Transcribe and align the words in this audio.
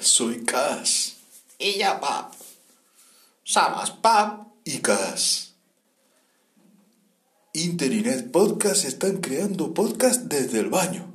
soy 0.00 0.44
Cas. 0.44 1.16
Y 1.58 1.78
yo, 1.78 2.00
Pop. 2.00 2.32
Somos 3.44 3.90
Pop. 3.90 4.46
Y 4.64 4.78
Cas. 4.78 5.54
Internet 7.52 8.30
Podcast 8.32 8.84
están 8.84 9.18
creando 9.22 9.72
podcast 9.72 10.22
desde 10.22 10.60
el 10.60 10.68
baño. 10.68 11.10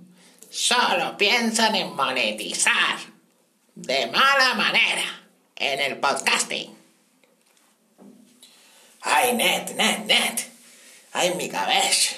Solo 0.49 1.15
piensan 1.17 1.75
en 1.75 1.95
monetizar. 1.95 2.97
De 3.75 4.07
mala 4.07 4.55
manera. 4.55 5.03
En 5.55 5.79
el 5.79 5.99
podcasting. 5.99 6.75
Ay, 9.01 9.33
net, 9.33 9.75
net, 9.75 10.05
net. 10.05 10.41
Ay, 11.13 11.35
mi 11.35 11.49
cabeza. 11.49 12.15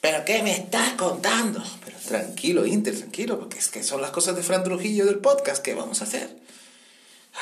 ¿Pero 0.00 0.24
qué 0.24 0.42
me 0.42 0.52
estás 0.52 0.92
contando? 0.92 1.62
Pero 1.84 1.98
tranquilo, 1.98 2.64
Inter, 2.66 2.96
tranquilo, 2.96 3.38
porque 3.38 3.58
es 3.58 3.68
que 3.68 3.82
son 3.82 4.00
las 4.00 4.10
cosas 4.10 4.36
de 4.36 4.42
Fran 4.42 4.62
Trujillo 4.62 5.06
del 5.06 5.18
podcast 5.18 5.62
que 5.62 5.74
vamos 5.74 6.00
a 6.00 6.04
hacer. 6.04 6.36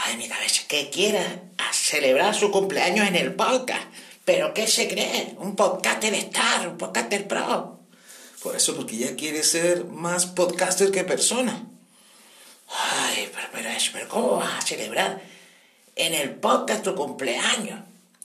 Ay, 0.05 0.17
mi 0.17 0.29
cabeza, 0.29 0.63
que 0.69 0.91
quiera 0.91 1.43
a 1.59 1.73
celebrar 1.73 2.35
su 2.35 2.51
cumpleaños 2.51 3.07
en 3.09 3.17
el 3.17 3.35
podcast. 3.35 3.85
¿Pero 4.25 4.55
qué 4.55 4.67
se 4.67 4.89
cree? 4.89 5.35
Un 5.39 5.55
podcaster 5.55 6.13
star, 6.15 6.69
un 6.69 6.79
podcaster 6.79 7.29
pro. 7.29 7.79
Por 8.43 8.57
eso, 8.57 8.75
porque 8.75 8.97
ya 8.97 9.15
quiere 9.17 9.43
ser 9.43 9.85
más 9.85 10.27
podcaster 10.27 10.91
que 10.91 11.05
persona. 11.05 11.67
Ay, 12.69 13.31
pero, 13.33 13.49
pero, 13.53 13.69
eso, 13.69 13.91
pero 13.93 14.09
¿cómo 14.09 14.37
vas 14.37 14.65
a 14.65 14.67
celebrar 14.67 15.23
en 15.95 16.15
el 16.15 16.35
podcast 16.35 16.83
tu 16.83 16.95
cumpleaños? 16.95 17.81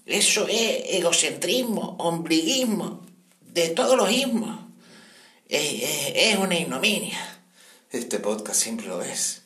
Eso 0.05 0.48
es 0.48 0.84
egocentrismo, 0.88 1.95
ombliguismo, 1.99 3.05
de 3.54 3.70
todos 3.70 3.98
los 3.98 4.12
ismos. 4.12 4.60
Es, 5.50 6.38
una 6.38 6.58
ignominia. 6.58 7.41
Este 7.91 8.20
podcast 8.20 8.60
siempre 8.60 8.88
lo 8.88 9.02
es. 9.02 9.41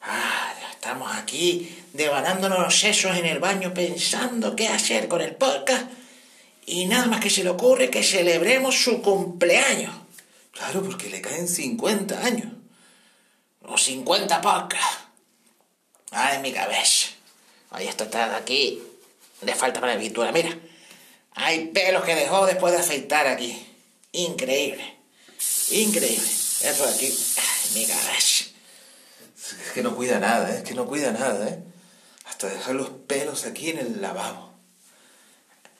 Ah, 0.00 0.54
estamos 0.72 1.14
aquí 1.14 1.76
devanándonos 1.92 2.58
los 2.58 2.78
sesos 2.78 3.16
en 3.16 3.26
el 3.26 3.38
baño 3.38 3.72
pensando 3.74 4.56
qué 4.56 4.68
hacer 4.68 5.06
con 5.08 5.20
el 5.20 5.36
podcast 5.36 5.84
y 6.66 6.86
nada 6.86 7.06
más 7.06 7.20
que 7.20 7.30
se 7.30 7.44
le 7.44 7.50
ocurre 7.50 7.90
que 7.90 8.02
celebremos 8.02 8.74
su 8.82 9.02
cumpleaños 9.02 9.94
Claro, 10.52 10.82
porque 10.82 11.08
le 11.08 11.20
caen 11.20 11.48
50 11.48 12.24
años. 12.24 12.52
o 13.62 13.78
50 13.78 14.40
podcasts. 14.40 14.98
Ay, 16.10 16.38
mi 16.40 16.52
cabeza. 16.52 17.08
Esto 17.80 18.04
está 18.04 18.28
de 18.28 18.36
aquí. 18.36 18.82
Le 19.40 19.54
falta 19.54 19.80
para 19.80 19.94
la 19.94 20.00
pintura. 20.00 20.30
Mira, 20.30 20.54
hay 21.34 21.66
pelos 21.68 22.04
que 22.04 22.14
dejó 22.14 22.46
después 22.46 22.72
de 22.72 22.80
afeitar 22.80 23.26
aquí. 23.26 23.66
Increíble. 24.12 24.96
Increíble. 25.70 26.28
Esto 26.62 26.86
de 26.86 26.94
aquí. 26.94 27.06
Ay, 27.36 27.70
mi. 27.74 27.86
Es 29.42 29.72
que 29.74 29.82
no 29.82 29.94
cuida 29.96 30.18
nada, 30.18 30.50
¿eh? 30.50 30.58
es 30.58 30.62
que 30.62 30.74
no 30.74 30.86
cuida 30.86 31.12
nada, 31.12 31.48
¿eh? 31.48 31.62
Hasta 32.24 32.48
dejar 32.48 32.74
los 32.74 32.90
pelos 33.06 33.44
aquí 33.44 33.70
en 33.70 33.78
el 33.78 34.00
lavabo. 34.00 34.52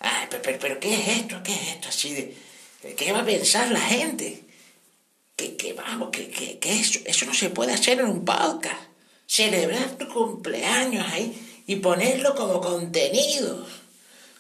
Ay, 0.01 0.27
pero, 0.29 0.43
pero, 0.43 0.59
pero, 0.59 0.81
¿qué 0.81 0.95
es 0.95 1.09
esto? 1.09 1.41
¿Qué 1.43 1.53
es 1.53 1.69
esto 1.69 1.89
así 1.89 2.15
de... 2.15 2.95
¿Qué 2.97 3.13
va 3.13 3.21
a 3.21 3.25
pensar 3.25 3.71
la 3.71 3.81
gente? 3.81 4.45
Que, 5.37 5.57
que 5.57 5.73
vamos, 5.73 6.11
que, 6.11 6.29
que 6.59 6.81
eso, 6.81 6.99
eso 7.05 7.27
no 7.27 7.35
se 7.35 7.51
puede 7.51 7.73
hacer 7.73 8.01
en 8.01 8.07
un 8.07 8.25
podcast. 8.25 8.81
Celebrar 9.27 9.97
tu 9.97 10.09
cumpleaños 10.09 11.07
ahí 11.13 11.63
y 11.67 11.77
ponerlo 11.77 12.35
como 12.35 12.61
contenido. 12.61 13.65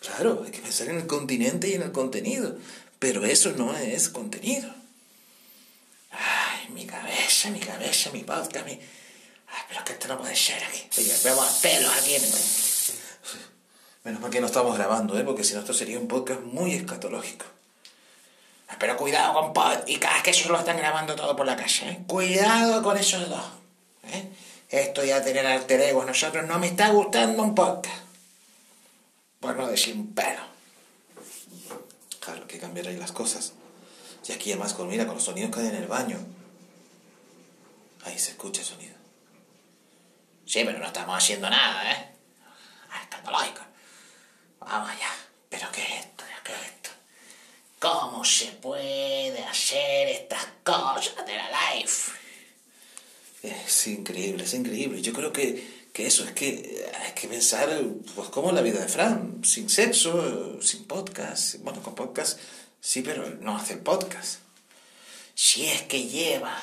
Claro, 0.02 0.42
hay 0.44 0.50
que 0.50 0.60
pensar 0.60 0.88
en 0.88 0.96
el 0.96 1.06
continente 1.06 1.68
y 1.68 1.74
en 1.74 1.82
el 1.82 1.92
contenido. 1.92 2.56
Pero 2.98 3.24
eso 3.24 3.52
no 3.52 3.74
es 3.76 4.08
contenido. 4.08 4.68
Ay, 6.10 6.68
mi 6.74 6.86
cabeza, 6.86 7.50
mi 7.50 7.60
cabeza, 7.60 8.10
mi 8.10 8.22
podcast, 8.22 8.66
mi... 8.66 8.72
Ay, 8.72 9.62
pero 9.68 9.80
es 9.80 9.86
que 9.86 9.92
esto 9.92 10.08
no 10.08 10.18
puede 10.18 10.36
ser 10.36 10.62
aquí. 10.62 10.82
Oye, 10.98 11.14
vemos 11.24 11.46
pelos 11.62 11.92
aquí. 11.96 12.16
Menos 14.04 14.20
mal 14.20 14.30
que 14.30 14.40
no 14.40 14.46
estamos 14.46 14.76
grabando, 14.76 15.18
¿eh? 15.18 15.24
Porque 15.24 15.44
si 15.44 15.54
no 15.54 15.60
esto 15.60 15.72
sería 15.72 15.98
un 15.98 16.08
podcast 16.08 16.40
muy 16.40 16.74
escatológico. 16.74 17.46
Pero 18.78 18.96
cuidado 18.96 19.34
con 19.34 19.52
pod 19.52 19.86
y 19.86 19.98
cada 19.98 20.22
que 20.22 20.30
eso 20.30 20.48
lo 20.48 20.58
están 20.58 20.76
grabando 20.76 21.14
todo 21.14 21.36
por 21.36 21.46
la 21.46 21.56
calle, 21.56 21.88
¿eh? 21.88 21.98
Cuidado 22.06 22.82
con 22.82 22.96
esos 22.96 23.28
dos. 23.28 23.44
¿eh? 24.08 24.28
Esto 24.70 25.04
ya 25.04 25.22
tener 25.22 25.46
alter 25.46 25.94
nosotros 25.94 26.46
no 26.48 26.58
me 26.58 26.68
está 26.68 26.88
gustando 26.88 27.42
un 27.42 27.54
podcast. 27.54 28.11
Por 29.42 29.56
no 29.56 29.66
decir 29.66 29.96
un 29.96 30.14
pelo. 30.14 30.40
Claro, 32.20 32.46
que 32.46 32.60
cambiar 32.60 32.86
ahí 32.86 32.96
las 32.96 33.10
cosas. 33.10 33.54
Y 34.26 34.30
aquí 34.30 34.52
además, 34.52 34.72
con, 34.72 34.88
mira, 34.88 35.04
con 35.04 35.16
los 35.16 35.24
sonidos 35.24 35.50
que 35.50 35.60
hay 35.60 35.66
en 35.66 35.74
el 35.74 35.88
baño. 35.88 36.16
Ahí 38.04 38.16
se 38.20 38.30
escucha 38.30 38.60
el 38.60 38.66
sonido. 38.68 38.94
Sí, 40.46 40.62
pero 40.64 40.78
no 40.78 40.86
estamos 40.86 41.16
haciendo 41.16 41.50
nada, 41.50 41.92
¿eh? 41.92 42.14
Ah, 42.92 43.02
escandalógico. 43.02 43.62
Vamos 44.60 44.90
allá. 44.90 45.10
¿Pero 45.48 45.66
qué 45.72 45.82
es 45.82 46.04
esto? 46.06 46.24
¿Qué 46.44 46.52
es 46.52 46.62
esto? 46.62 46.90
¿Cómo 47.80 48.24
se 48.24 48.46
puede 48.52 49.42
hacer 49.44 50.08
estas 50.08 50.46
cosas 50.62 51.26
de 51.26 51.36
la 51.36 51.74
life? 51.74 52.12
Es 53.42 53.88
increíble, 53.88 54.44
es 54.44 54.54
increíble. 54.54 55.02
Yo 55.02 55.12
creo 55.12 55.32
que, 55.32 55.81
que 55.92 56.06
eso 56.06 56.24
es 56.24 56.32
que 56.32 56.90
hay 57.04 57.12
que 57.12 57.28
pensar, 57.28 57.68
pues, 58.14 58.28
como 58.30 58.50
la 58.52 58.62
vida 58.62 58.80
de 58.80 58.88
Fran, 58.88 59.42
sin 59.44 59.68
sexo, 59.68 60.60
sin 60.62 60.84
podcast. 60.84 61.56
Bueno, 61.60 61.82
con 61.82 61.94
podcast 61.94 62.38
sí, 62.80 63.02
pero 63.02 63.28
no 63.40 63.56
hace 63.56 63.74
el 63.74 63.80
podcast. 63.80 64.40
Si 65.34 65.66
es 65.66 65.82
que 65.82 66.04
lleva 66.04 66.56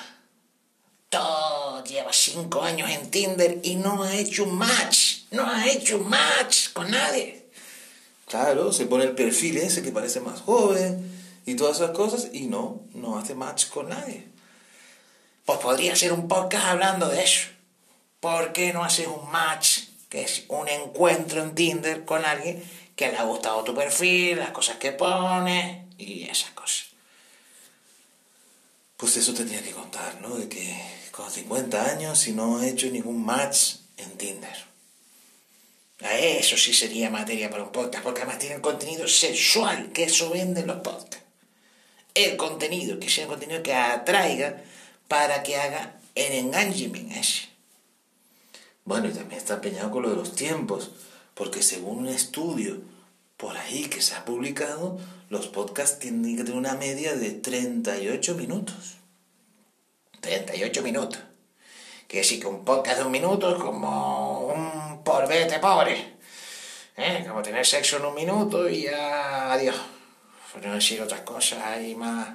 todo, 1.09 1.83
lleva 1.83 2.11
cinco 2.13 2.61
años 2.61 2.89
en 2.89 3.09
Tinder 3.11 3.59
y 3.63 3.75
no 3.75 4.03
ha 4.03 4.15
hecho 4.15 4.43
un 4.43 4.55
match, 4.55 5.23
no 5.31 5.45
ha 5.45 5.67
hecho 5.67 5.97
un 5.97 6.09
match 6.09 6.71
con 6.73 6.89
nadie. 6.89 7.45
Claro, 8.27 8.71
se 8.71 8.85
pone 8.85 9.05
el 9.05 9.15
perfil 9.15 9.57
ese 9.57 9.81
que 9.81 9.91
parece 9.91 10.19
más 10.19 10.41
joven 10.41 11.03
y 11.45 11.55
todas 11.55 11.77
esas 11.77 11.91
cosas 11.91 12.29
y 12.31 12.47
no, 12.47 12.81
no 12.93 13.17
hace 13.17 13.33
match 13.33 13.69
con 13.69 13.89
nadie. 13.89 14.27
Pues 15.45 15.59
podría 15.59 15.95
ser 15.95 16.13
un 16.13 16.27
podcast 16.27 16.65
hablando 16.65 17.09
de 17.09 17.23
eso. 17.23 17.47
¿Por 18.19 18.53
qué 18.53 18.73
no 18.73 18.83
haces 18.83 19.07
un 19.07 19.31
match, 19.31 19.85
que 20.09 20.23
es 20.23 20.43
un 20.49 20.67
encuentro 20.67 21.41
en 21.41 21.55
Tinder 21.55 22.05
con 22.05 22.25
alguien 22.25 22.63
que 22.95 23.09
le 23.09 23.17
ha 23.17 23.23
gustado 23.23 23.63
tu 23.63 23.73
perfil, 23.73 24.39
las 24.39 24.51
cosas 24.51 24.77
que 24.77 24.91
pones 24.91 25.85
y 25.97 26.23
esas 26.23 26.51
cosas? 26.51 26.87
Pues 28.97 29.15
eso 29.15 29.33
tenía 29.33 29.61
que 29.61 29.71
contar, 29.71 30.19
¿no? 30.21 30.35
De 30.35 30.49
que 30.49 30.75
con 31.11 31.31
50 31.31 31.91
años 31.91 32.27
y 32.27 32.33
no 32.33 32.59
ha 32.59 32.67
hecho 32.67 32.87
ningún 32.87 33.25
match 33.25 33.75
en 33.97 34.17
Tinder. 34.17 34.69
A 36.01 36.17
Eso 36.17 36.55
sí 36.55 36.73
sería 36.73 37.09
materia 37.09 37.49
para 37.49 37.63
un 37.63 37.71
podcast, 37.73 38.03
porque 38.03 38.21
además 38.21 38.39
tienen 38.39 38.61
contenido 38.61 39.07
sexual, 39.07 39.91
que 39.91 40.03
eso 40.05 40.29
venden 40.29 40.67
los 40.67 40.77
podcasts. 40.77 41.25
El 42.13 42.37
contenido, 42.37 42.99
que 42.99 43.09
sea 43.09 43.25
un 43.25 43.31
contenido 43.31 43.61
que 43.61 43.73
atraiga 43.73 44.63
para 45.09 45.43
que 45.43 45.57
haga 45.57 45.99
el 46.15 46.31
engagement 46.33 47.11
ese. 47.11 47.48
Bueno, 48.89 49.07
y 49.07 49.11
también 49.11 49.37
está 49.39 49.53
empeñado 49.53 49.91
con 49.91 50.01
lo 50.01 50.09
de 50.09 50.15
los 50.15 50.33
tiempos, 50.33 50.89
porque 51.35 51.61
según 51.61 51.99
un 51.99 52.07
estudio 52.07 52.81
por 53.37 53.55
ahí 53.55 53.83
que 53.83 54.01
se 54.01 54.15
ha 54.15 54.25
publicado, 54.25 54.97
los 55.29 55.45
podcasts 55.45 55.99
tienen 55.99 56.35
que 56.35 56.43
tener 56.43 56.57
una 56.57 56.73
media 56.73 57.15
de 57.15 57.29
38 57.29 58.33
minutos. 58.33 58.97
38 60.21 60.81
minutos. 60.81 61.19
Quiere 62.07 62.25
decir 62.25 62.39
que 62.39 62.47
un 62.47 62.65
podcast 62.65 62.97
de 62.97 63.03
un 63.03 63.11
minuto 63.11 63.55
es 63.55 63.61
como 63.61 64.47
un 64.47 65.03
porbete 65.03 65.59
pobre. 65.59 66.15
¿Eh? 66.97 67.23
Como 67.27 67.43
tener 67.43 67.67
sexo 67.67 67.97
en 67.97 68.05
un 68.05 68.15
minuto 68.15 68.67
y 68.67 68.85
ya 68.85 69.53
adiós. 69.53 69.75
Por 70.51 70.63
decir 70.63 70.99
otras 70.99 71.21
cosas 71.21 71.63
ahí 71.63 71.93
más... 71.93 72.27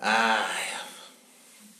Ay, 0.00 0.66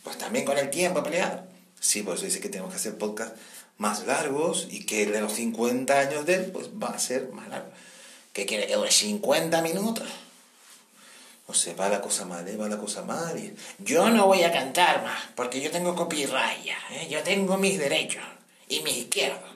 pues 0.02 0.16
también 0.16 0.46
con 0.46 0.56
el 0.56 0.70
tiempo 0.70 1.02
peleado. 1.02 1.49
Sí, 1.80 2.02
pues 2.02 2.20
dice 2.20 2.40
que 2.40 2.48
tenemos 2.48 2.70
que 2.70 2.76
hacer 2.76 2.98
podcasts 2.98 3.38
más 3.78 4.06
largos 4.06 4.68
y 4.70 4.84
que 4.84 5.06
de 5.06 5.20
los 5.20 5.32
50 5.32 5.98
años 5.98 6.26
de 6.26 6.34
él 6.34 6.50
pues 6.52 6.68
va 6.68 6.88
a 6.88 6.98
ser 6.98 7.32
más 7.32 7.48
largo. 7.48 7.70
¿Qué 8.32 8.46
quiere 8.46 8.66
que 8.66 8.76
dure 8.76 8.90
50 8.90 9.62
minutos? 9.62 10.08
No 11.48 11.54
sé, 11.54 11.74
va 11.74 11.88
la 11.88 12.00
cosa 12.00 12.24
mal, 12.26 12.46
¿eh? 12.46 12.56
Va 12.56 12.68
la 12.68 12.78
cosa 12.78 13.02
mal 13.02 13.36
y... 13.36 13.52
Yo 13.78 14.08
no 14.10 14.26
voy 14.26 14.44
a 14.44 14.52
cantar 14.52 15.02
más, 15.02 15.20
porque 15.34 15.60
yo 15.60 15.70
tengo 15.72 15.96
copyright 15.96 16.64
¿eh? 16.90 17.08
Yo 17.10 17.22
tengo 17.24 17.56
mis 17.56 17.76
derechos 17.76 18.22
y 18.68 18.80
mis 18.82 18.98
izquierdos. 18.98 19.50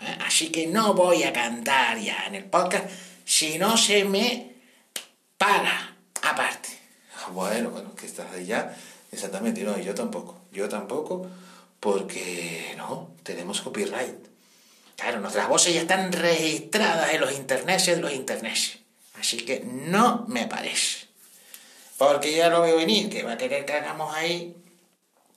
¿eh? 0.00 0.16
Así 0.24 0.50
que 0.50 0.66
no 0.66 0.94
voy 0.94 1.24
a 1.24 1.32
cantar 1.32 1.98
ya 1.98 2.24
en 2.26 2.36
el 2.36 2.44
podcast 2.44 2.88
si 3.26 3.58
no 3.58 3.76
se 3.76 4.04
me 4.04 4.54
paga 5.36 5.96
aparte. 6.22 6.68
Ah, 7.18 7.30
Bueno, 7.32 7.70
bueno, 7.70 7.94
que 7.94 8.06
estás 8.06 8.32
ahí 8.32 8.46
ya. 8.46 8.74
Exactamente, 9.12 9.62
no, 9.62 9.76
yo 9.78 9.94
tampoco. 9.94 10.40
Yo 10.52 10.68
tampoco, 10.68 11.26
porque 11.86 12.74
no, 12.76 13.14
tenemos 13.22 13.60
copyright. 13.60 14.18
Claro, 14.96 15.20
nuestras 15.20 15.48
voces 15.48 15.72
ya 15.72 15.82
están 15.82 16.10
registradas 16.10 17.14
en 17.14 17.20
los 17.20 17.32
internets 17.32 17.86
de 17.86 17.98
los 17.98 18.12
internets. 18.12 18.80
Así 19.14 19.36
que 19.44 19.60
no 19.60 20.24
me 20.26 20.48
parece. 20.48 21.06
Porque 21.96 22.34
ya 22.34 22.48
lo 22.48 22.62
veo 22.62 22.76
venir, 22.76 23.08
que 23.08 23.22
va 23.22 23.34
a 23.34 23.38
querer 23.38 23.64
que 23.64 23.74
hagamos 23.74 24.12
ahí 24.16 24.56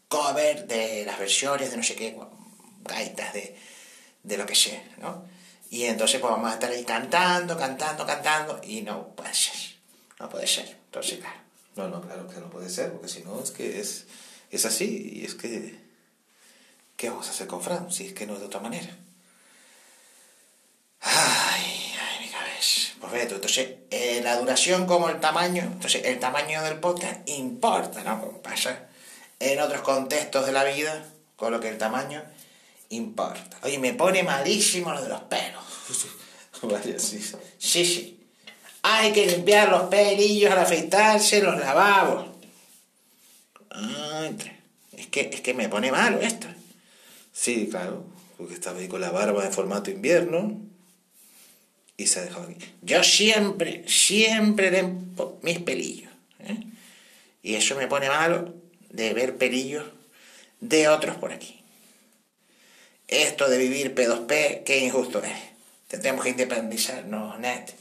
cover 0.07 0.65
de 0.65 1.05
las 1.05 1.19
versiones 1.19 1.69
de 1.69 1.77
no 1.77 1.83
sé 1.83 1.93
qué, 1.95 2.17
gaitas 2.83 3.31
de, 3.31 3.55
de 4.23 4.37
lo 4.37 4.47
que 4.47 4.55
sea, 4.55 4.83
¿no? 4.97 5.25
Y 5.69 5.83
entonces 5.83 6.19
pues 6.19 6.31
vamos 6.31 6.49
a 6.49 6.55
estar 6.55 6.71
ahí 6.71 6.83
cantando, 6.83 7.55
cantando, 7.59 8.07
cantando, 8.07 8.59
y 8.63 8.81
no 8.81 9.09
puede 9.09 9.35
ser, 9.35 9.75
no 10.19 10.27
puede 10.27 10.47
ser. 10.47 10.79
Entonces, 10.85 11.19
claro. 11.19 11.41
No, 11.75 11.89
no, 11.89 12.01
claro 12.01 12.27
que 12.27 12.39
no 12.39 12.49
puede 12.49 12.71
ser, 12.71 12.91
porque 12.91 13.07
si 13.07 13.21
no 13.21 13.39
es 13.39 13.51
que 13.51 13.79
es, 13.79 14.07
es 14.49 14.65
así, 14.65 15.11
y 15.13 15.25
es 15.25 15.35
que... 15.35 15.88
¿Qué 16.99 17.09
vamos 17.09 17.29
a 17.29 17.31
hacer 17.31 17.47
con 17.47 17.61
Fran 17.61 17.89
si 17.89 18.07
es 18.07 18.13
que 18.13 18.27
no 18.27 18.33
es 18.33 18.41
de 18.41 18.47
otra 18.47 18.59
manera? 18.59 18.89
Ay, 20.99 21.93
ay, 21.97 22.25
mi 22.25 22.29
cabeza. 22.29 22.91
Pues 22.99 23.13
ve 23.13 23.21
entonces, 23.21 23.69
eh, 23.89 24.19
la 24.21 24.35
duración 24.35 24.85
como 24.85 25.07
el 25.07 25.21
tamaño, 25.21 25.63
entonces 25.63 26.03
el 26.03 26.19
tamaño 26.19 26.61
del 26.61 26.77
podcast 26.81 27.21
importa, 27.29 28.03
¿no? 28.03 28.19
Como 28.19 28.41
pasa 28.41 28.89
en 29.39 29.61
otros 29.61 29.79
contextos 29.79 30.45
de 30.45 30.51
la 30.51 30.65
vida, 30.65 31.05
con 31.37 31.53
lo 31.53 31.61
que 31.61 31.69
el 31.69 31.77
tamaño 31.77 32.21
importa. 32.89 33.59
Oye, 33.63 33.79
me 33.79 33.93
pone 33.93 34.21
malísimo 34.23 34.91
lo 34.91 35.01
de 35.01 35.07
los 35.07 35.21
pelos. 35.21 35.63
Vaya, 36.63 36.99
sí. 36.99 37.25
Sí, 37.57 37.85
sí. 37.85 38.27
Hay 38.81 39.13
que 39.13 39.25
limpiar 39.25 39.69
los 39.69 39.83
pelillos 39.83 40.51
al 40.51 40.59
afeitarse 40.59 41.41
los 41.41 41.57
lavabos. 41.57 42.27
Es 44.91 45.07
que, 45.07 45.29
es 45.31 45.39
que 45.39 45.53
me 45.53 45.69
pone 45.69 45.93
malo 45.93 46.19
esto. 46.19 46.58
Sí, 47.41 47.69
claro, 47.71 48.03
porque 48.37 48.55
estaba 48.55 48.79
ahí 48.79 48.89
con 48.89 48.99
la 48.99 49.11
barba 49.11 49.45
en 49.45 49.53
formato 49.53 49.89
invierno 49.89 50.59
y 51.95 52.07
se 52.07 52.19
ha 52.19 52.23
dejado 52.23 52.49
aquí. 52.49 52.65
Yo 52.81 53.01
siempre, 53.01 53.85
siempre 53.87 54.69
limpo 54.69 55.39
mis 55.41 55.59
pelillos. 55.59 56.11
¿eh? 56.39 56.57
Y 57.41 57.55
eso 57.55 57.77
me 57.77 57.87
pone 57.87 58.09
malo 58.09 58.53
de 58.89 59.13
ver 59.13 59.37
pelillos 59.37 59.85
de 60.59 60.89
otros 60.89 61.15
por 61.15 61.31
aquí. 61.31 61.63
Esto 63.07 63.47
de 63.47 63.57
vivir 63.57 63.95
P2P, 63.95 64.65
qué 64.65 64.79
injusto 64.79 65.23
es. 65.23 65.31
Tendremos 65.87 66.25
que 66.25 66.31
independizarnos, 66.31 67.39
net. 67.39 67.71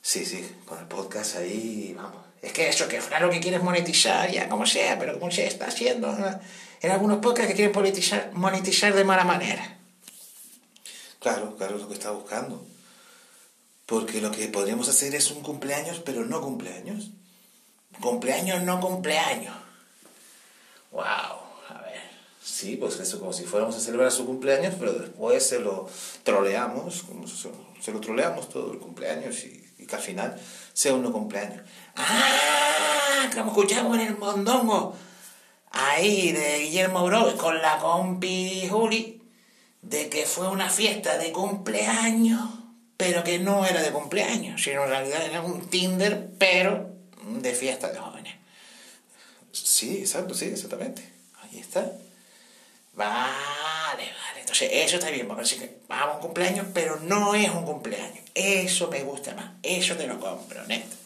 Sí, 0.00 0.24
sí, 0.24 0.50
con 0.64 0.78
el 0.78 0.86
podcast 0.86 1.36
ahí, 1.36 1.92
vamos. 1.94 2.24
Es 2.40 2.54
que 2.54 2.70
eso, 2.70 2.88
que 2.88 3.02
Fran 3.02 3.20
lo 3.20 3.28
que 3.28 3.40
quiere 3.40 3.58
es 3.58 3.62
monetizar, 3.62 4.30
ya 4.30 4.48
como 4.48 4.64
sea, 4.64 4.98
pero 4.98 5.18
como 5.18 5.30
se 5.30 5.46
está 5.46 5.66
haciendo 5.66 6.16
en 6.80 6.90
algunos 6.90 7.18
podcasts 7.18 7.48
que 7.48 7.54
quieren 7.54 7.74
monetizar, 7.74 8.30
monetizar 8.34 8.94
de 8.94 9.04
mala 9.04 9.24
manera. 9.24 9.78
Claro, 11.20 11.56
claro, 11.56 11.76
es 11.76 11.82
lo 11.82 11.88
que 11.88 11.94
está 11.94 12.10
buscando. 12.10 12.64
Porque 13.86 14.20
lo 14.20 14.30
que 14.30 14.48
podríamos 14.48 14.88
hacer 14.88 15.14
es 15.14 15.30
un 15.30 15.42
cumpleaños, 15.42 16.00
pero 16.04 16.24
no 16.24 16.40
cumpleaños. 16.40 17.10
Cumpleaños, 18.00 18.62
no 18.62 18.80
cumpleaños. 18.80 19.56
Wow, 20.92 21.02
a 21.04 21.82
ver. 21.82 22.00
Sí, 22.42 22.76
pues 22.76 23.00
eso, 23.00 23.18
como 23.18 23.32
si 23.32 23.44
fuéramos 23.44 23.76
a 23.76 23.80
celebrar 23.80 24.12
su 24.12 24.26
cumpleaños, 24.26 24.74
pero 24.78 24.92
después 24.92 25.46
se 25.46 25.58
lo 25.58 25.88
troleamos, 26.22 27.02
como 27.02 27.26
se, 27.26 27.48
se 27.80 27.92
lo 27.92 28.00
troleamos 28.00 28.48
todo 28.48 28.72
el 28.72 28.78
cumpleaños 28.78 29.42
y, 29.44 29.74
y, 29.78 29.86
que 29.86 29.96
al 29.96 30.02
final 30.02 30.40
sea 30.72 30.94
un 30.94 31.02
no 31.02 31.12
cumpleaños. 31.12 31.62
¡Ah! 31.96 33.30
Como 33.34 33.50
escuchamos 33.50 33.98
en 33.98 34.06
el 34.06 34.18
mondongo 34.18 34.94
ahí 35.70 36.32
de 36.32 36.60
Guillermo 36.60 37.04
Bro 37.04 37.36
con 37.36 37.60
la 37.60 37.78
compi 37.78 38.68
Juli 38.68 39.22
de 39.82 40.08
que 40.08 40.26
fue 40.26 40.48
una 40.48 40.70
fiesta 40.70 41.18
de 41.18 41.32
cumpleaños, 41.32 42.48
pero 42.96 43.24
que 43.24 43.38
no 43.38 43.64
era 43.64 43.82
de 43.82 43.92
cumpleaños, 43.92 44.62
sino 44.62 44.84
en 44.84 44.90
realidad 44.90 45.24
era 45.24 45.40
un 45.40 45.68
Tinder, 45.68 46.30
pero 46.38 46.90
de 47.26 47.54
fiesta 47.54 47.90
de 47.90 47.98
jóvenes. 47.98 48.34
Sí, 49.52 49.98
exacto, 49.98 50.34
sí, 50.34 50.46
exactamente. 50.46 51.08
Ahí 51.42 51.60
está. 51.60 51.80
Vale, 52.94 53.32
vale. 53.94 54.40
Entonces, 54.40 54.70
eso 54.72 54.96
está 54.96 55.10
bien, 55.10 55.28
decir 55.36 55.60
que 55.60 55.78
vamos 55.88 56.14
a 56.14 56.16
un 56.16 56.22
cumpleaños, 56.22 56.66
pero 56.74 56.98
no 57.00 57.34
es 57.34 57.48
un 57.50 57.64
cumpleaños. 57.64 58.24
Eso 58.34 58.88
me 58.88 59.02
gusta 59.04 59.34
más. 59.34 59.52
Eso 59.62 59.94
te 59.96 60.06
lo 60.06 60.18
compro, 60.18 60.64
neto. 60.66 60.96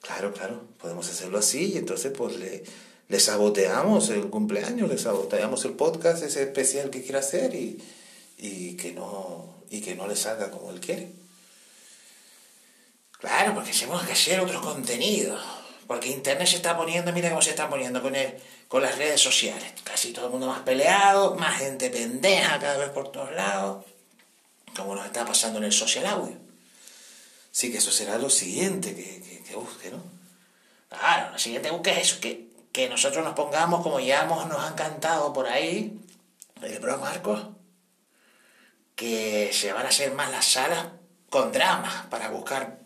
Claro, 0.00 0.32
claro. 0.32 0.64
Podemos 0.78 1.08
hacerlo 1.08 1.38
así 1.38 1.72
y 1.72 1.78
entonces, 1.78 2.12
pues, 2.16 2.36
le, 2.36 2.62
le 3.08 3.20
saboteamos 3.20 4.10
el 4.10 4.28
cumpleaños, 4.28 4.88
le 4.88 4.98
saboteamos 4.98 5.64
el 5.64 5.72
podcast, 5.72 6.22
ese 6.22 6.42
especial 6.42 6.90
que 6.90 7.02
quiere 7.02 7.18
hacer 7.18 7.54
y, 7.54 7.82
y, 8.36 8.76
que 8.76 8.92
no, 8.92 9.62
y 9.70 9.80
que 9.80 9.94
no 9.94 10.06
le 10.06 10.14
salga 10.14 10.50
como 10.50 10.70
él 10.70 10.80
quiere. 10.80 11.10
Claro, 13.18 13.54
porque 13.54 13.72
tenemos 13.72 14.02
que 14.04 14.12
hacer 14.12 14.40
otro 14.40 14.60
contenido. 14.60 15.38
Porque 15.86 16.10
Internet 16.10 16.46
se 16.46 16.56
está 16.56 16.76
poniendo, 16.76 17.12
mira 17.14 17.30
cómo 17.30 17.40
se 17.40 17.50
está 17.50 17.70
poniendo 17.70 18.02
con, 18.02 18.14
el, 18.14 18.34
con 18.68 18.82
las 18.82 18.98
redes 18.98 19.22
sociales. 19.22 19.72
Casi 19.82 20.12
todo 20.12 20.26
el 20.26 20.32
mundo 20.32 20.46
más 20.46 20.60
peleado, 20.60 21.34
más 21.34 21.58
gente 21.58 21.88
pendeja 21.88 22.58
cada 22.58 22.76
vez 22.76 22.90
por 22.90 23.10
todos 23.10 23.32
lados. 23.32 23.86
Como 24.76 24.94
nos 24.94 25.06
está 25.06 25.24
pasando 25.24 25.58
en 25.58 25.64
el 25.64 25.72
social 25.72 26.04
audio. 26.04 26.36
Sí, 27.50 27.72
que 27.72 27.78
eso 27.78 27.90
será 27.90 28.18
lo 28.18 28.28
siguiente 28.28 28.94
que, 28.94 29.22
que, 29.22 29.42
que 29.42 29.56
busque, 29.56 29.90
¿no? 29.90 30.02
Claro, 30.90 31.32
lo 31.32 31.38
siguiente 31.38 31.70
que 31.70 31.74
busque 31.74 31.90
es 31.90 31.98
eso, 31.98 32.20
que, 32.20 32.47
que 32.72 32.88
nosotros 32.88 33.24
nos 33.24 33.34
pongamos, 33.34 33.82
como 33.82 34.00
ya 34.00 34.24
nos 34.24 34.64
han 34.64 34.74
cantado 34.74 35.32
por 35.32 35.46
ahí, 35.48 36.00
el 36.62 36.78
bro 36.78 36.98
Marcos, 36.98 37.46
que 38.94 39.50
se 39.52 39.72
van 39.72 39.86
a 39.86 39.90
hacer 39.90 40.12
más 40.12 40.30
las 40.30 40.44
salas 40.44 40.86
con 41.30 41.52
dramas 41.52 42.06
para 42.06 42.30
buscar 42.30 42.80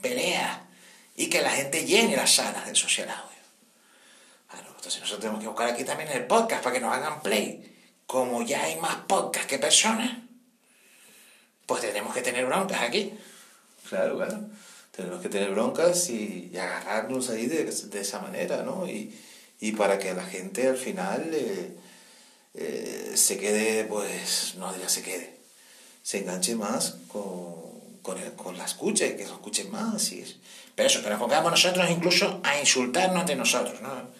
peleas 0.00 0.58
y 1.16 1.28
que 1.28 1.42
la 1.42 1.50
gente 1.50 1.84
llene 1.84 2.16
las 2.16 2.34
salas 2.34 2.66
del 2.66 2.76
social 2.76 3.10
audio. 3.10 3.40
Claro, 4.50 4.68
entonces 4.68 5.00
nosotros 5.00 5.20
tenemos 5.20 5.40
que 5.40 5.48
buscar 5.48 5.68
aquí 5.68 5.84
también 5.84 6.10
el 6.10 6.26
podcast 6.26 6.62
para 6.62 6.74
que 6.74 6.80
nos 6.80 6.94
hagan 6.94 7.20
play. 7.22 7.66
Como 8.06 8.42
ya 8.42 8.64
hay 8.64 8.76
más 8.76 8.96
podcasts 9.06 9.48
que 9.48 9.58
personas, 9.58 10.16
pues 11.66 11.82
tenemos 11.82 12.14
que 12.14 12.22
tener 12.22 12.46
broncas 12.46 12.82
aquí. 12.82 13.12
Claro, 13.88 14.16
claro. 14.16 14.40
Tenemos 15.00 15.22
que 15.22 15.30
tener 15.30 15.50
broncas 15.52 16.10
y, 16.10 16.52
agarrarnos 16.54 17.30
ahí 17.30 17.46
de, 17.46 17.64
de, 17.64 18.00
esa 18.00 18.20
manera, 18.20 18.62
¿no? 18.62 18.86
Y, 18.86 19.18
y 19.58 19.72
para 19.72 19.98
que 19.98 20.12
la 20.12 20.24
gente 20.24 20.68
al 20.68 20.76
final 20.76 21.30
eh, 21.32 21.70
eh, 22.52 23.12
se 23.14 23.38
quede, 23.38 23.84
pues, 23.84 24.56
no 24.58 24.70
diría 24.72 24.90
se 24.90 25.02
quede, 25.02 25.38
se 26.02 26.18
enganche 26.18 26.54
más 26.54 26.96
con, 27.08 27.54
con, 28.02 28.18
el, 28.18 28.32
con 28.34 28.58
la 28.58 28.66
escucha 28.66 29.06
y 29.06 29.16
que 29.16 29.26
lo 29.26 29.34
escuchen 29.34 29.70
más. 29.70 30.12
Y, 30.12 30.38
pero 30.74 30.86
eso, 30.86 31.02
que 31.02 31.08
nos 31.08 31.18
pongamos 31.18 31.50
nosotros 31.50 31.88
incluso 31.90 32.40
a 32.44 32.60
insultarnos 32.60 33.26
de 33.26 33.36
nosotros, 33.36 33.80
¿no? 33.80 34.10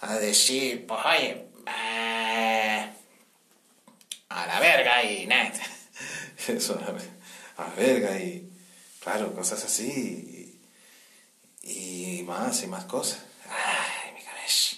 A 0.00 0.16
decir, 0.16 0.86
pues 0.86 1.00
oye, 1.04 1.48
eh, 1.66 2.90
a 4.30 4.46
la 4.46 4.58
verga 4.58 5.04
y 5.04 5.26
nada. 5.26 5.52
Eso, 6.48 6.80
a 7.58 7.68
la 7.68 7.74
verga 7.74 8.18
y, 8.18 8.49
claro, 9.00 9.34
cosas 9.34 9.64
así 9.64 10.60
y, 11.62 12.22
más 12.24 12.62
y 12.62 12.66
más 12.66 12.84
cosas. 12.84 13.20
Ay, 13.48 14.14
mi 14.14 14.22
cabeza. 14.22 14.76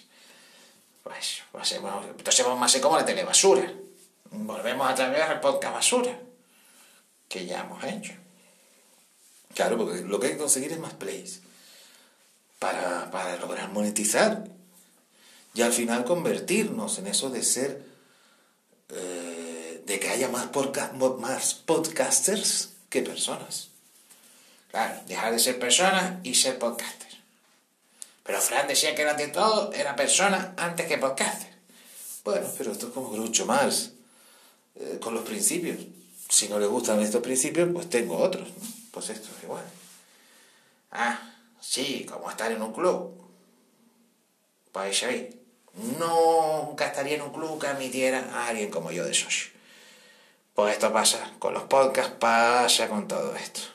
Pues, 1.02 1.42
entonces 1.52 2.44
vamos 2.44 2.62
a 2.62 2.66
hacer 2.66 2.80
como 2.80 2.96
la 2.96 3.04
telebasura. 3.04 3.72
Volvemos 4.30 4.90
a 4.90 4.94
través 4.94 5.28
del 5.28 5.40
podcast 5.40 5.74
basura 5.74 6.18
que 7.28 7.46
ya 7.46 7.60
hemos 7.60 7.82
hecho. 7.84 8.12
Claro, 9.54 9.76
porque 9.76 10.00
lo 10.02 10.18
que 10.18 10.28
hay 10.28 10.32
que 10.32 10.38
conseguir 10.38 10.72
es 10.72 10.78
más 10.78 10.94
plays 10.94 11.40
para, 12.58 13.10
para 13.10 13.36
lograr 13.36 13.70
monetizar 13.70 14.44
y 15.54 15.62
al 15.62 15.72
final 15.72 16.04
convertirnos 16.04 16.98
en 16.98 17.06
eso 17.08 17.28
de 17.28 17.42
ser, 17.42 17.84
eh, 18.88 19.82
de 19.84 20.00
que 20.00 20.08
haya 20.08 20.28
más, 20.28 20.46
podcast, 20.46 20.94
más 20.94 21.54
podcasters 21.54 22.70
que 22.88 23.02
personas. 23.02 23.71
Claro, 24.72 25.00
dejar 25.06 25.32
de 25.32 25.38
ser 25.38 25.58
personas 25.58 26.14
y 26.24 26.34
ser 26.34 26.58
podcasters. 26.58 27.18
Pero 28.24 28.40
Fran 28.40 28.66
decía 28.66 28.94
que 28.94 29.06
ante 29.06 29.28
todo 29.28 29.70
era 29.74 29.94
persona 29.94 30.54
antes 30.56 30.86
que 30.86 30.96
podcaster. 30.96 31.52
Bueno, 32.24 32.48
pero 32.56 32.72
esto 32.72 32.86
es 32.86 32.92
como 32.94 33.10
Groucho 33.10 33.44
Marx, 33.44 33.90
eh, 34.76 34.98
con 34.98 35.12
los 35.12 35.24
principios. 35.24 35.76
Si 36.26 36.48
no 36.48 36.58
le 36.58 36.66
gustan 36.66 37.02
estos 37.02 37.22
principios, 37.22 37.68
pues 37.70 37.90
tengo 37.90 38.16
otros. 38.16 38.48
¿no? 38.48 38.54
Pues 38.92 39.10
esto 39.10 39.28
es 39.36 39.44
igual. 39.44 39.64
Ah, 40.90 41.20
sí, 41.60 42.06
como 42.10 42.30
estar 42.30 42.50
en 42.50 42.62
un 42.62 42.72
club. 42.72 43.12
Pues 44.72 45.02
ahí. 45.02 45.38
Nunca 45.74 46.86
estaría 46.86 47.16
en 47.16 47.22
un 47.22 47.32
club 47.32 47.60
que 47.60 47.66
admitiera 47.66 48.20
a 48.32 48.48
alguien 48.48 48.70
como 48.70 48.90
yo 48.90 49.04
de 49.04 49.12
socio. 49.12 49.50
Pues 50.54 50.72
esto 50.72 50.90
pasa 50.92 51.32
con 51.38 51.52
los 51.52 51.64
podcasts, 51.64 52.14
pasa 52.18 52.88
con 52.88 53.06
todo 53.06 53.36
esto. 53.36 53.71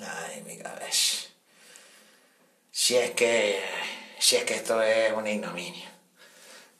Ay, 0.00 0.42
mi 0.46 0.56
cabeza. 0.58 1.28
Si 2.70 2.96
es 2.96 3.10
que. 3.12 3.60
Si 4.18 4.36
es 4.36 4.44
que 4.44 4.54
esto 4.54 4.82
es 4.82 5.12
una 5.12 5.30
ignominia. 5.30 5.90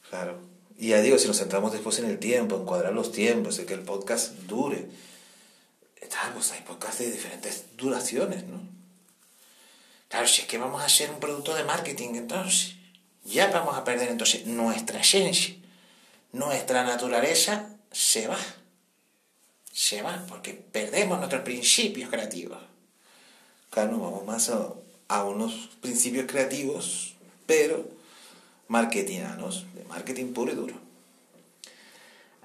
Claro. 0.09 0.41
Y 0.79 0.89
ya 0.89 1.01
digo, 1.03 1.19
si 1.19 1.29
nos 1.29 1.39
centramos 1.39 1.73
después 1.73 1.99
en 1.99 2.07
el 2.07 2.19
tiempo, 2.19 2.57
en 2.57 2.65
cuadrar 2.65 2.93
los 2.93 3.13
tiempos, 3.13 3.59
en 3.59 3.67
que 3.67 3.75
el 3.75 3.83
podcast 3.83 4.33
dure. 4.47 4.87
Tal, 6.09 6.33
pues 6.33 6.51
hay 6.53 6.63
podcasts 6.63 6.99
de 6.99 7.13
diferentes 7.13 7.77
duraciones, 7.77 8.45
¿no? 8.45 8.61
Claro, 10.09 10.27
si 10.27 10.43
es 10.43 10.49
que 10.49 10.59
vamos 10.59 10.83
a 10.83 10.87
hacer 10.87 11.09
un 11.11 11.21
producto 11.21 11.55
de 11.55 11.63
marketing, 11.63 12.15
entonces. 12.15 12.75
ya 13.25 13.47
vamos 13.49 13.77
a 13.77 13.85
perder 13.85 14.09
entonces 14.09 14.47
nuestra 14.47 15.01
esencia, 15.01 15.55
nuestra 16.33 16.83
naturaleza 16.83 17.77
se 17.93 18.27
va, 18.27 18.39
se 19.73 20.03
va, 20.03 20.25
porque 20.29 20.55
perdemos 20.55 21.19
nuestros 21.19 21.43
principios 21.43 22.11
creativos. 22.11 22.59
Claro, 23.71 23.99
vamos 23.99 24.25
más 24.25 24.51
a, 24.51 24.69
a 25.09 25.25
unos 25.25 25.71
principios 25.81 26.27
creativos, 26.27 27.15
pero 27.47 27.89
marketinganos, 28.69 29.65
de 29.75 29.85
marketing 29.85 30.33
puro 30.33 30.53
y 30.53 30.57
duro. 30.57 30.75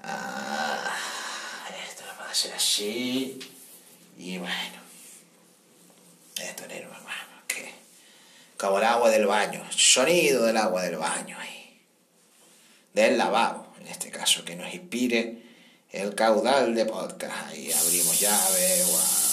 Ah, 0.02 0.96
esto 1.88 2.04
va 2.20 2.30
a 2.30 2.34
ser 2.34 2.54
así, 2.54 3.38
y 4.16 4.38
bueno, 4.38 4.80
esto 6.40 6.64
es 6.64 6.72
hermano, 6.72 7.42
que 7.48 7.74
como 8.56 8.78
el 8.78 8.84
agua 8.84 9.10
del 9.10 9.26
baño, 9.26 9.64
sonido 9.70 10.44
del 10.44 10.56
agua 10.56 10.82
del 10.82 10.96
baño 10.96 11.36
del 12.96 13.18
lavabo, 13.18 13.74
en 13.78 13.88
este 13.88 14.10
caso, 14.10 14.42
que 14.42 14.56
nos 14.56 14.72
inspire 14.72 15.42
el 15.92 16.14
caudal 16.14 16.74
de 16.74 16.86
podcast. 16.86 17.48
Ahí 17.48 17.70
abrimos 17.70 18.18
llave, 18.18 18.84
wow. 18.90 19.25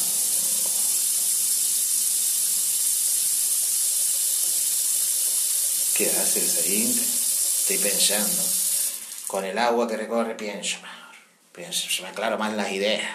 ¿Qué 5.96 6.10
haces 6.10 6.66
ahí? 6.66 6.90
Estoy 6.90 7.78
pensando, 7.78 8.42
con 9.28 9.46
el 9.46 9.60
agua 9.60 9.88
que 9.88 9.96
recorre 9.96 10.34
pienso 10.34 10.80
mejor, 10.82 11.16
pienso, 11.52 11.88
se 11.88 12.02
me 12.02 12.08
aclaro 12.08 12.36
más 12.40 12.52
las 12.54 12.72
ideas, 12.72 13.12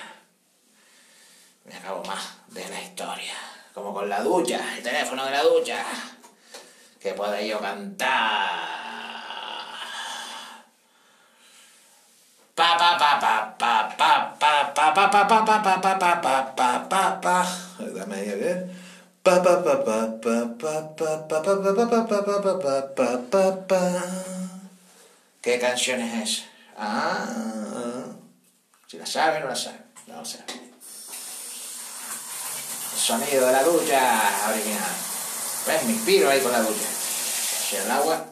me 1.64 1.74
acabo 1.74 2.04
más 2.04 2.24
de 2.46 2.68
la 2.68 2.80
historia, 2.80 3.34
como 3.74 3.92
con 3.92 4.08
la 4.08 4.22
ducha, 4.22 4.76
el 4.76 4.82
teléfono 4.84 5.24
de 5.24 5.30
la 5.32 5.42
ducha, 5.42 5.84
que 7.00 7.14
pueda 7.14 7.42
yo 7.42 7.60
cantar. 7.60 8.78
Pa 12.54 12.78
pa 12.78 12.96
pa 12.96 13.18
pa 13.20 13.58
pa 13.58 13.96
pa 13.98 14.38
pa 14.38 14.72
pa 14.74 14.94
pa 14.94 15.10
pa 15.10 15.20
pa 15.20 15.44
pa 15.44 15.62
pa 15.64 15.98
pa 15.98 16.22
pa 16.22 16.56
pa 16.56 16.88
pa 16.88 17.20
pa 17.20 18.87
¿Qué 25.42 25.58
canción 25.58 26.00
es 26.00 26.30
esa? 26.30 26.46
Ah, 26.76 27.26
si 28.86 28.96
la 28.96 29.04
saben 29.04 29.42
o 29.42 29.44
no 29.44 29.50
la 29.50 29.56
saben, 29.56 29.84
no 30.06 30.16
la 30.16 30.24
saben. 30.24 30.46
El 32.92 32.98
sonido 32.98 33.46
de 33.46 33.52
la 33.52 33.62
ducha 33.62 34.50
original. 34.50 34.96
¿Ves? 35.66 35.84
Me 35.84 35.92
inspiro 35.92 36.30
ahí 36.30 36.40
con 36.40 36.52
la 36.52 36.60
ducha. 36.60 36.88
Si 37.68 37.76
el 37.76 37.90
agua, 37.90 38.24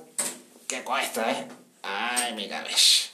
¿qué 0.67 0.83
cuesta, 0.83 1.31
eh? 1.31 1.47
Ay, 1.83 2.33
mi 2.35 2.49
cabeza. 2.49 3.11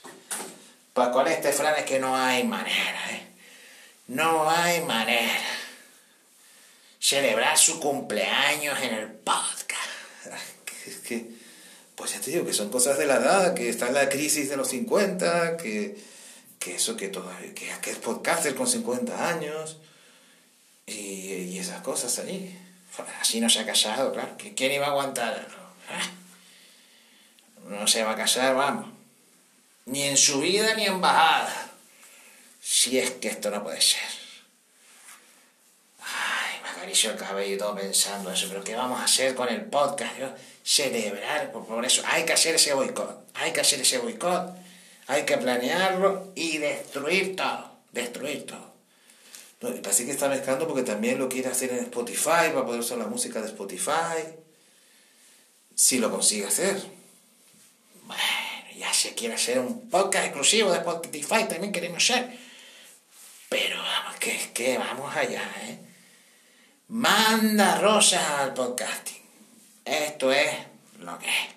Pues 0.93 1.09
con 1.09 1.27
este 1.27 1.51
flan 1.51 1.75
es 1.75 1.83
que 1.83 1.99
no 1.99 2.15
hay 2.15 2.45
manera, 2.45 3.11
eh. 3.11 3.27
No 4.07 4.49
hay 4.49 4.81
manera. 4.81 5.52
Celebrar 7.13 7.57
su 7.57 7.79
cumpleaños 7.79 8.79
en 8.81 8.93
el 8.95 9.07
podcast. 9.11 9.91
Es 10.87 10.97
que, 10.97 11.29
pues 11.95 12.11
ya 12.11 12.19
te 12.19 12.31
digo 12.31 12.45
que 12.45 12.53
son 12.53 12.69
cosas 12.69 12.97
de 12.97 13.05
la 13.05 13.15
edad, 13.15 13.53
que 13.53 13.69
está 13.69 13.89
la 13.91 14.09
crisis 14.09 14.49
de 14.49 14.57
los 14.57 14.67
50, 14.69 15.55
que, 15.57 15.97
que 16.59 16.75
eso 16.75 16.97
que 16.97 17.07
todavía, 17.07 17.53
que, 17.53 17.91
es 17.91 17.97
podcaster 17.99 18.53
con 18.55 18.67
50 18.67 19.29
años, 19.29 19.77
y, 20.85 20.93
y 20.95 21.59
esas 21.59 21.81
cosas 21.81 22.19
ahí. 22.19 22.59
Así 23.21 23.39
no 23.39 23.49
se 23.49 23.59
ha 23.59 23.65
casado, 23.65 24.11
claro. 24.11 24.35
¿Qui- 24.37 24.53
¿Quién 24.55 24.73
iba 24.73 24.87
a 24.87 24.89
aguantar? 24.89 25.47
¿Eh? 25.89 26.09
No 27.69 27.87
se 27.87 28.03
va 28.03 28.11
a 28.11 28.15
casar, 28.17 28.55
vamos. 28.55 28.87
Ni 29.85 30.03
en 30.03 30.17
subida 30.17 30.73
ni 30.75 30.85
en 30.85 30.99
bajada. 30.99 31.71
Si 32.61 32.97
es 32.99 33.11
que 33.11 33.29
esto 33.29 33.49
no 33.51 33.63
puede 33.63 33.79
ser. 33.81 34.01
Acaricio 36.83 37.11
el 37.11 37.17
cabello 37.17 37.55
y 37.55 37.57
todo 37.57 37.75
pensando 37.75 38.29
eso. 38.29 38.45
Pero 38.49 38.61
¿qué 38.61 38.75
vamos 38.75 38.99
a 38.99 39.05
hacer 39.05 39.33
con 39.35 39.47
el 39.47 39.61
podcast? 39.61 40.19
Yo, 40.19 40.27
celebrar, 40.65 41.49
por, 41.53 41.85
eso 41.85 42.03
hay 42.05 42.25
que 42.25 42.33
hacer 42.33 42.55
ese 42.55 42.73
boicot. 42.73 43.25
Hay 43.35 43.53
que 43.53 43.61
hacer 43.61 43.79
ese 43.79 43.99
boicot. 43.99 44.53
Hay 45.07 45.23
que 45.23 45.37
planearlo 45.37 46.33
y 46.35 46.57
destruir 46.57 47.37
todo. 47.37 47.71
Destruir 47.93 48.45
todo. 48.45 48.73
No, 49.61 49.69
parece 49.81 50.05
que 50.05 50.11
está 50.11 50.27
mezclando 50.27 50.67
porque 50.67 50.83
también 50.83 51.19
lo 51.19 51.29
quiere 51.29 51.47
hacer 51.47 51.71
en 51.71 51.79
Spotify, 51.85 52.51
va 52.53 52.59
a 52.59 52.65
poder 52.65 52.81
usar 52.81 52.97
la 52.97 53.07
música 53.07 53.39
de 53.39 53.47
Spotify, 53.47 54.35
si 55.73 55.99
lo 55.99 56.11
consigue 56.11 56.47
hacer. 56.47 56.83
Bueno, 58.01 58.21
ya 58.75 58.93
se 58.93 59.15
quiere 59.15 59.35
hacer 59.35 59.59
un 59.59 59.89
podcast 59.89 60.25
exclusivo 60.25 60.69
de 60.69 60.79
Spotify, 60.79 61.45
también 61.47 61.71
queremos 61.71 62.05
ser. 62.05 62.37
Pero 63.47 63.77
vamos, 63.77 64.19
que, 64.19 64.51
que 64.53 64.77
vamos 64.77 65.15
allá, 65.15 65.49
¿eh? 65.61 65.92
Manda 66.93 67.79
rosas 67.79 68.21
al 68.37 68.53
podcasting. 68.53 69.23
Esto 69.83 70.31
es 70.31 70.53
lo 70.99 71.17
que 71.17 71.25
es. 71.25 71.55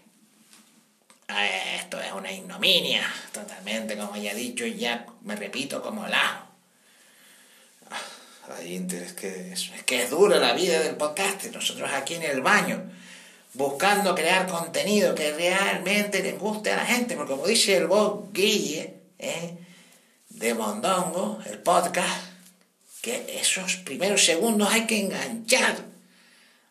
Esto 1.78 2.00
es 2.00 2.10
una 2.12 2.32
ignominia, 2.32 3.02
totalmente, 3.32 3.98
como 3.98 4.16
ya 4.16 4.32
he 4.32 4.34
dicho, 4.34 4.64
ya 4.64 5.04
me 5.24 5.36
repito 5.36 5.82
como 5.82 6.06
la. 6.06 6.46
Hay 8.48 8.76
interés 8.76 9.12
que 9.12 9.52
es... 9.52 9.70
Es 9.76 9.82
que 9.82 10.04
es 10.04 10.08
dura 10.08 10.38
la 10.38 10.54
vida 10.54 10.80
del 10.80 10.96
podcast. 10.96 11.44
Nosotros 11.52 11.90
aquí 11.92 12.14
en 12.14 12.22
el 12.22 12.40
baño, 12.40 12.90
buscando 13.52 14.14
crear 14.14 14.46
contenido 14.46 15.14
que 15.14 15.34
realmente 15.34 16.22
les 16.22 16.38
guste 16.38 16.72
a 16.72 16.76
la 16.76 16.86
gente, 16.86 17.14
porque 17.14 17.34
como 17.34 17.46
dice 17.46 17.76
el 17.76 17.88
Bob 17.88 18.32
Guille, 18.32 19.00
¿eh? 19.18 19.54
de 20.30 20.54
Mondongo, 20.54 21.40
el 21.44 21.58
podcast, 21.58 22.25
que 23.06 23.38
esos 23.40 23.76
primeros 23.76 24.24
segundos 24.24 24.68
hay 24.68 24.84
que 24.84 24.98
enganchar 24.98 25.76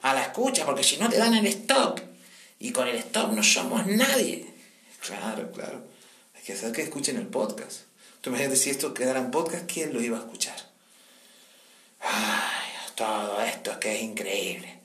a 0.01 0.13
la 0.13 0.21
escucha, 0.23 0.65
porque 0.65 0.83
si 0.83 0.97
no 0.97 1.07
te 1.09 1.17
dan 1.17 1.33
el 1.33 1.47
stop, 1.47 2.01
y 2.59 2.73
con 2.73 2.89
el 2.89 2.97
stop 2.97 3.31
no 3.31 3.41
somos 3.41 3.87
nadie. 3.87 4.45
Claro, 4.99 5.49
claro. 5.53 5.87
Hay 6.35 6.43
que 6.43 6.51
hacer 6.51 6.73
que 6.73 6.81
escuchen 6.81 7.15
el 7.15 7.27
podcast. 7.27 7.83
Tú 8.19 8.31
imagínate 8.31 8.57
si 8.57 8.69
esto 8.69 8.93
quedara 8.93 9.19
en 9.19 9.31
podcast, 9.31 9.65
¿quién 9.71 9.93
lo 9.93 10.01
iba 10.01 10.17
a 10.17 10.19
escuchar? 10.19 10.57
Ay, 12.01 12.69
todo 12.95 13.39
esto 13.39 13.71
es 13.71 13.77
que 13.77 13.95
es 13.95 14.01
increíble. 14.01 14.79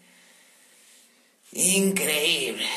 Increíble. 1.50 2.68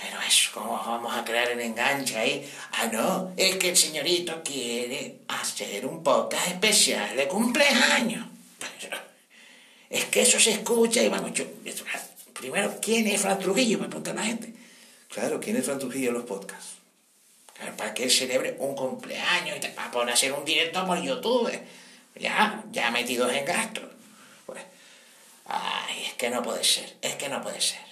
Pero 0.00 0.20
eso, 0.20 0.50
¿cómo 0.54 0.72
vamos 0.72 1.16
a 1.16 1.24
crear 1.24 1.50
el 1.50 1.60
enganche 1.60 2.16
ahí? 2.16 2.48
Ah, 2.72 2.86
no, 2.92 3.32
es 3.36 3.56
que 3.56 3.70
el 3.70 3.76
señorito 3.76 4.42
quiere 4.44 5.20
hacer 5.26 5.86
un 5.86 6.02
podcast 6.02 6.46
especial 6.46 7.16
de 7.16 7.26
cumpleaños. 7.26 8.26
Pero 8.58 8.96
es 9.90 10.04
que 10.06 10.22
eso 10.22 10.38
se 10.38 10.52
escucha 10.52 11.02
y 11.02 11.08
vamos, 11.08 11.32
yo, 11.32 11.44
primero, 12.32 12.78
¿quién 12.80 13.08
es 13.08 13.20
Fran 13.20 13.40
Trujillo? 13.40 13.78
Me 13.78 13.88
pregunta 13.88 14.14
la 14.14 14.24
gente. 14.24 14.54
Claro, 15.08 15.40
¿quién 15.40 15.56
es 15.56 15.64
Fran 15.64 15.80
Trujillo 15.80 16.10
en 16.10 16.14
los 16.14 16.24
podcasts? 16.24 16.74
Claro, 17.54 17.76
Para 17.76 17.92
que 17.92 18.04
él 18.04 18.10
celebre 18.10 18.54
un 18.60 18.76
cumpleaños 18.76 19.56
y 19.56 19.60
te 19.60 19.74
va 19.74 19.86
a 19.86 19.90
poner 19.90 20.10
a 20.10 20.14
hacer 20.14 20.32
un 20.32 20.44
directo 20.44 20.86
por 20.86 21.02
YouTube. 21.02 21.50
Ya, 22.14 22.62
ya 22.70 22.90
metidos 22.92 23.32
en 23.32 23.44
gastos. 23.44 23.84
Pues, 24.46 24.62
ay, 25.46 26.04
es 26.06 26.14
que 26.14 26.30
no 26.30 26.42
puede 26.42 26.62
ser, 26.62 26.96
es 27.02 27.16
que 27.16 27.28
no 27.28 27.42
puede 27.42 27.60
ser. 27.60 27.87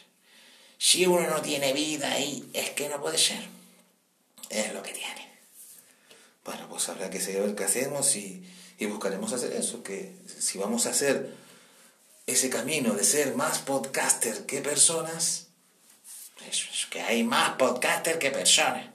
Si 0.78 1.06
uno 1.06 1.28
no 1.28 1.40
tiene 1.42 1.72
vida 1.72 2.12
ahí, 2.12 2.48
es 2.52 2.70
que 2.70 2.88
no 2.88 3.00
puede 3.00 3.18
ser. 3.18 3.40
Es 4.50 4.72
lo 4.72 4.82
que 4.82 4.92
tiene. 4.92 5.26
Bueno, 6.44 6.68
pues 6.68 6.88
habrá 6.88 7.10
que 7.10 7.20
saber 7.20 7.54
qué 7.54 7.64
hacemos 7.64 8.14
y, 8.14 8.46
y 8.78 8.86
buscaremos 8.86 9.32
hacer 9.32 9.52
eso, 9.52 9.82
que 9.82 10.14
si 10.38 10.58
vamos 10.58 10.86
a 10.86 10.90
hacer 10.90 11.34
ese 12.26 12.50
camino 12.50 12.94
de 12.94 13.04
ser 13.04 13.34
más 13.34 13.58
podcaster 13.58 14.46
que 14.46 14.60
personas, 14.60 15.48
Eso 16.48 16.68
es 16.72 16.86
que 16.86 17.00
hay 17.00 17.24
más 17.24 17.56
podcasters 17.56 18.18
que 18.18 18.30
personas. 18.30 18.86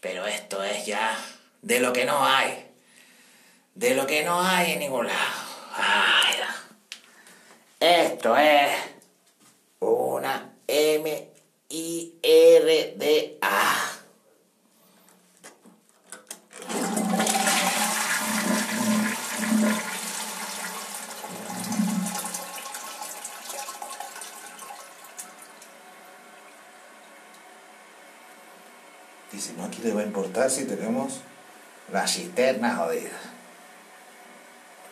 Pero 0.00 0.26
esto 0.26 0.62
es 0.62 0.86
ya 0.86 1.18
de 1.62 1.80
lo 1.80 1.92
que 1.92 2.04
no 2.04 2.24
hay. 2.24 2.70
De 3.74 3.94
lo 3.94 4.06
que 4.06 4.22
no 4.22 4.40
hay 4.40 4.72
en 4.72 4.78
ningún 4.78 5.06
lado. 5.06 5.18
Ay, 5.74 6.36
esto 7.80 8.36
es 8.36 8.95
M-I-R-D-A. 10.96 11.26
dice, 29.32 29.52
no, 29.58 29.64
aquí 29.64 29.82
le 29.82 29.92
va 29.92 30.00
a 30.00 30.04
importar 30.04 30.50
si 30.50 30.64
tenemos 30.64 31.20
La 31.92 32.08
cisterna 32.08 32.76
jodida. 32.76 33.18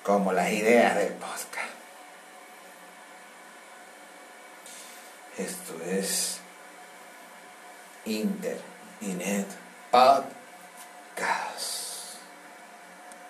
Como 0.03 0.33
las 0.33 0.53
ideas 0.53 0.97
del 0.97 1.15
podcast. 1.15 1.74
Esto 5.37 5.75
es 5.85 6.39
Internet 8.05 9.49
Podcast. 9.91 11.44